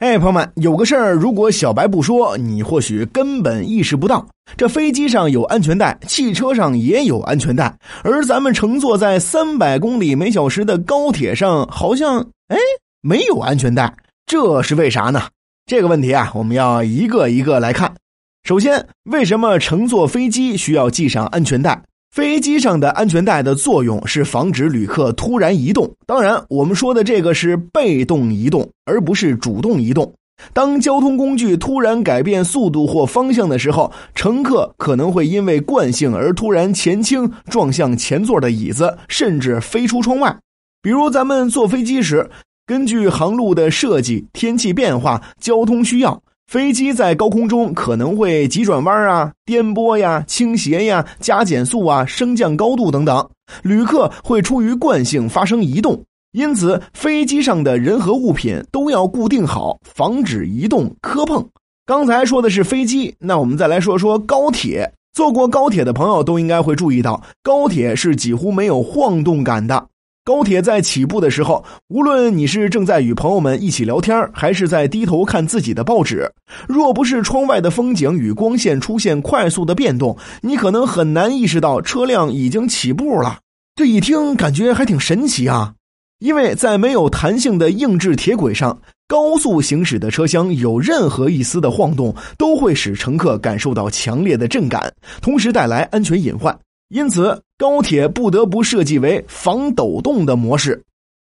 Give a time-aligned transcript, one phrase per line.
[0.00, 4.26] 哎，朋友们，有个事儿，如果小白不说，你或许根本意识不到。
[4.56, 12.18] 这飞机上有安全带，汽车上也有安全带，而咱们乘坐在三百公里每小时的高铁上，好像
[12.48, 12.56] 哎
[13.02, 13.94] 没有安全带，
[14.24, 15.24] 这是为啥呢？
[15.66, 17.94] 这个问题啊，我们要一个一个来看。
[18.44, 21.78] 首先，为什么乘坐飞机需要系上安全带？
[22.10, 25.88] 飞机上的安全带的作用是防止旅客突然移动。
[26.06, 30.12] 当然，我们说的这个是被动移动，而不是主动移动。
[30.52, 40.36] 当交通工具突然改变速度或方向的时候，乘客可能会因为惯性而突然前倾，撞向前座的椅子，甚至飞出窗外。
[40.82, 42.28] 比如，咱们坐飞机时，
[42.66, 46.20] 根据航路的设计、天气变化、交通需要。
[46.50, 53.24] 飞机在高空中可能会急转弯啊、颠簸呀、倾斜呀、加减速啊、升降高度等等，
[53.62, 61.48] 旅客会出于惯性发生移动，因此飞机上的人和物品都要固定好，防止移动磕碰。
[61.86, 64.92] 刚才说的是飞机，那我们再来说说高铁。
[65.12, 69.86] 坐过高铁的朋友都应该会注意到，高铁是几乎没有晃动感的。
[70.22, 76.30] 高铁在起步的时候，无论你是正在与朋友们一起聊天，还是在低头看自己的报纸，
[76.68, 83.38] 若不是窗外的风景与光线出现快速的变动，你可能很难意识到车辆已经起步了。
[83.74, 85.72] 这一听感觉还挺神奇啊！
[86.18, 96.56] 因为在没有弹性的硬质铁轨上，高速行驶的车厢有任何一丝的晃动，都会使乘客感受到强烈的震感，同时带来安全隐患。
[96.90, 100.82] 因此，高铁不得不设计为防抖动的模式。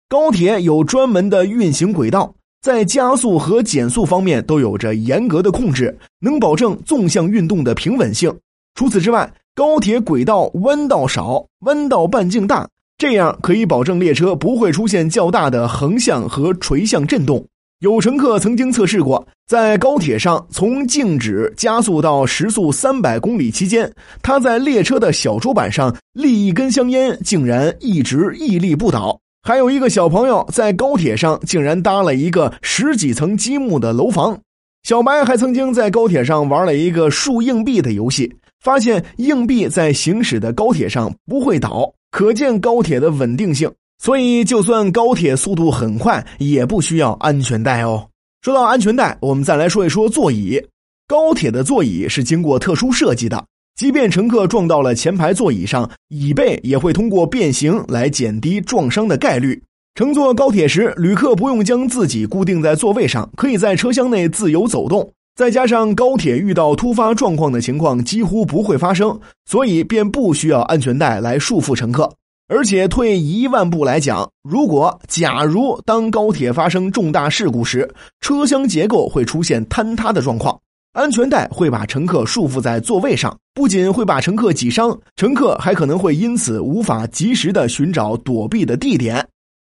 [0.08, 8.36] 高铁有专门的运行轨道，在加速和减速方面都有着严格的控制，能保证纵向运动的平稳性。
[8.74, 17.46] 除此之外，高铁轨道弯道少，弯道半径大，这样可以保证列车不会出现较大的横向和垂向震动。
[17.84, 29.20] 有乘客曾经测试过，在高铁上从静止加速到时速三百公里期间，他在列车的小桌板上立一根香烟，竟然一直屹立不倒。
[29.42, 34.40] 还有一个小朋友在高铁上竟然搭了一个十几层积木的楼房。
[34.82, 43.70] 小白还曾经在高铁上玩了一个数硬币的游戏，发现硬币在行驶的高铁上不会倒，可见高铁的稳定性。
[43.98, 48.06] 所以，就算高铁速度很快，也不需要安全带哦。
[48.42, 50.60] 说到安全带，我们再来说一说座椅。
[51.08, 53.42] 高铁的座椅是经过特殊设计的，
[53.76, 59.62] 即便乘客撞到了前排座椅上，椅背也会通过变形来减低撞伤的概率。
[59.94, 65.10] 乘坐高铁时，旅客不用将自己固定在座位上，可以在车厢内自由走动。
[65.36, 72.12] 再加上高铁遇到突发状况的情况几乎不会发生，所以便不需要安全带来束缚乘客。
[72.54, 80.56] 而且退一万步来讲，如果假如当高铁发生重大事故时，车厢结构会出现坍塌的状况，
[80.92, 89.26] 安全带会把乘客束缚在座位上，不仅会把乘客挤伤，乘客还可能会因此无法及时的寻找躲避的地点。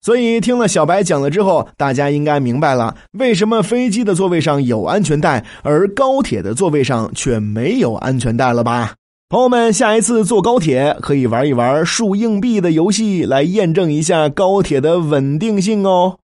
[0.03, 8.95] 所以听了小白讲了之后，大家应该明白了为什么飞机的座位上有安全带，而高铁的座位上却没有安全带了吧？
[9.31, 16.17] 朋友们，下一次坐高铁可以玩一玩数硬币的游戏，来验证一下高铁的稳定性哦。